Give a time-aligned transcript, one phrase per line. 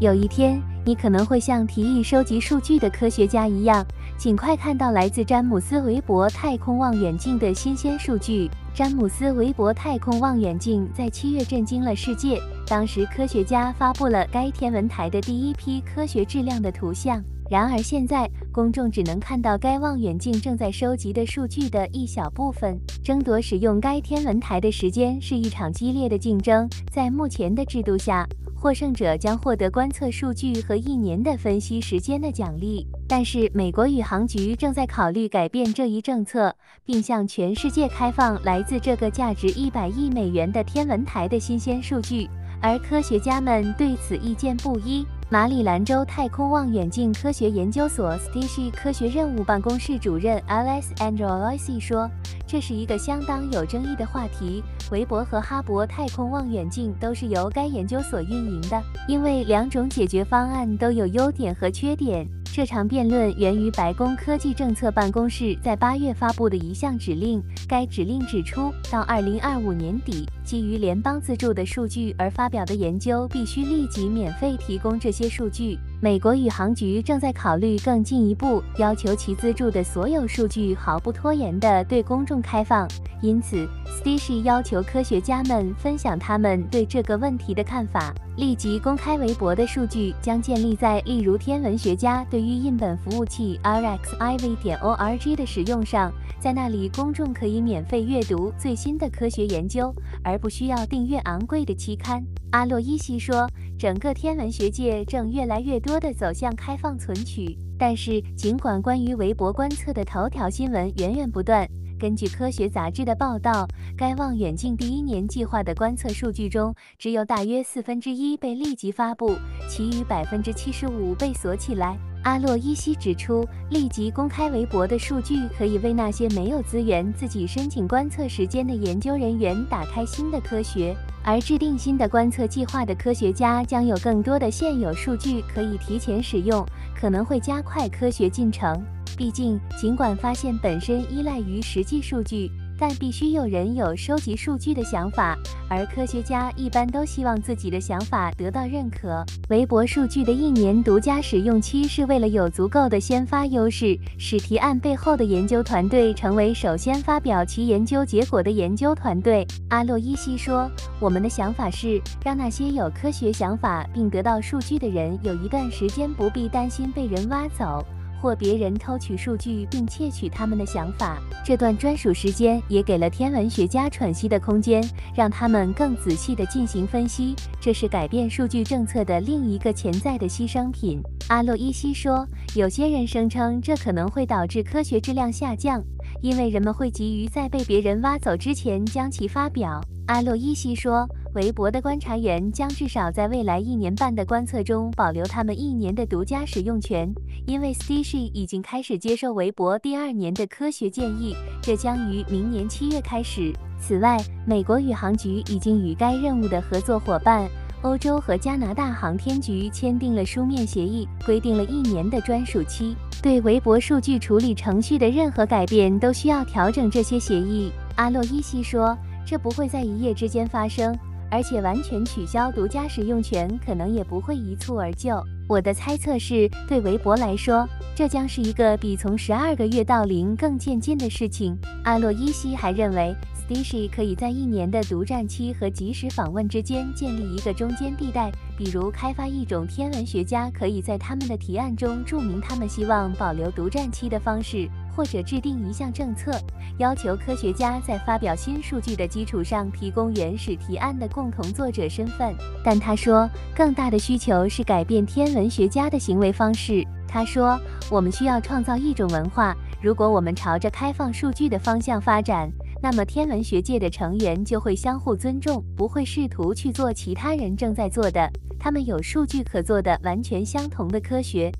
[0.00, 3.84] 有一天，你可能会像提议收集数据的科学家一样，
[4.16, 8.48] 尽快看到来自詹姆斯·韦伯太空望远镜的新鲜数据。
[8.72, 17.20] 詹姆斯·韦伯太空望远镜在七月震惊了世界，当时科学家发布了该天文台的第一批科学质量的图像。
[17.50, 22.78] 然而现在，公众只能看到该望远镜正在收集的数据的一小部分。
[23.02, 26.68] 争夺使用该天文台的时间是一场激烈的竞争。
[26.92, 32.86] 在目前的制度下，获胜者将获得观测数据和一年的分析时间的奖励。
[33.08, 42.28] 但是，美国宇航局正在考虑改变这一政策，并向全世界开放来自这个价值一百亿美元的天文台的新鲜数据，
[42.60, 45.06] 而科学家们对此意见不一。
[45.30, 52.10] 马里兰州太空望远镜科学研究所 STC 科学任务办公室主任 Alex Andreoli 说
[52.48, 54.64] ：“这是一个相当有争议的话题。
[54.90, 62.26] 韦伯和哈勃太空望远镜都是由该研究所运营的，因为两种解决方案都有优点和缺点。”
[62.58, 67.40] 这场辩论源于白宫科技政策办公室在八月发布的一项指令。
[67.68, 75.78] 该指令指出，到二零二五年底，基于联邦资助的数据而发表的研究必须立即免费提供这些数据。
[76.00, 82.86] 美国宇航局正在考虑更进一步要求其资助的所有数据毫不拖延地对公众开放。
[83.20, 88.14] 因此，Stacy 要求科学家们分享他们对这个问题的看法。
[88.36, 102.22] 立即公开微博的数据将建立在例如天文学家对于印本服务器 rxiv 点 org 的使用上，在那里公众可以免费阅读最新的科学研究，而不需要订阅昂贵的期刊。
[102.52, 111.66] 阿洛伊西说，整个天文学界正越来越多多的走向开放存取，但是尽管关于微博观测的头条新闻源源不断。
[111.98, 119.34] 根据科学杂志的报道，该望远镜第一年计划的观测数据中，只有大约四分之一被立即发布，
[119.66, 121.96] 其余百分之七十五被锁起来。
[122.22, 138.84] 阿洛伊西指出，立即公开微博的数据可以为那些没有资源自己申请观测时间的研究人员打开新的科学，而制定新的观测计划的科学家将有更多的现有数据可以提前使用，可能会加快科学进程。
[139.16, 145.36] 毕竟，尽管发现本身依赖于实际数据，但必须有人有收集数据的想法，
[145.68, 149.24] 而科学家一般都希望自己的想法得到认可。
[149.48, 159.46] 微博数据的一年独家使用期是为了有足够的先发优势，使提案背后的研究团队成为首先发表其研究结果的研究团队。
[159.70, 167.84] 阿洛伊西说：“我们的想法是让那些有科学想法并得到数据的人有一段时间不必担心被人挖走。”
[168.20, 174.82] 或别人偷取数据并窃取他们的想法，这段专属时间也给了天文学家喘息的空间，
[175.14, 177.34] 让他们更仔细地进行分析。
[177.60, 181.00] 这是改变数据政策的另一个潜在的牺牲品。
[181.28, 185.82] 阿洛伊西说，有些人声称这可能会导致科学质量下降，
[186.22, 189.80] 因为人们会急于在被别人挖走之前将其发表。
[190.06, 191.08] 阿洛伊西说。
[191.38, 197.08] 韦伯的观察员将至少在未来一年半的观测中保留他们一年的独家使用权，
[197.46, 203.52] 因为 Station 已经开始接受韦伯第二年的科学建议，这将于明年七月开始。
[203.78, 207.48] 此外，美国宇航局已经与该任务的合作伙伴
[207.82, 212.96] 欧洲和加拿大航天局签订了书面协议，规定了一年的专属期。
[213.22, 217.70] 对韦伯数据处理程序的任何改变都需要调整这些协议。
[217.94, 220.92] 阿洛伊西说：“这不会在一夜之间发生。”
[221.30, 225.22] 而且完全取消独家使用权可能也不会一蹴而就。
[225.48, 231.56] 我的猜测是，对韦伯来说，这将是一个比从十二个月到零更渐进的事情。
[231.84, 233.14] 阿洛伊西还认为
[233.48, 244.68] ，Stacy 可以在一年的独占期和即时访问之间建立一个中间地带，比如开发一种天文学家可以在他们的提案中注明他们希望保留独占期的方式。
[244.98, 246.32] 或者制定一项政策，
[246.78, 252.34] 要求科学家在发表新数据的基础上提供原始提案的共同作者身份。
[252.64, 256.84] 但他说，更大的需求是改变天文学家的行为方式。
[257.06, 257.56] 他说，
[257.88, 259.56] 我们需要创造一种文化。
[259.80, 262.50] 如果我们朝着开放数据的方向发展，
[262.82, 268.28] 那么天文学界的成员就会相互尊重，不会试图去做其他人正在做的，
[268.58, 271.52] 他们有数据可做的完全相同的科学。